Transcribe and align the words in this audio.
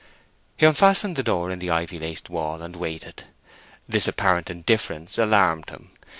He 0.57 0.65
unfastened 0.65 1.15
the 1.15 1.21
door 1.21 1.51
in 1.51 1.59
the 1.59 1.69
ivy 1.69 1.99
laced 1.99 2.27
wall, 2.27 2.63
and 2.63 2.75
waited. 2.75 3.25
This 3.87 4.07
apparent 4.07 4.49
indifference 4.49 5.19
alarmed 5.19 5.69
him. 5.69 5.91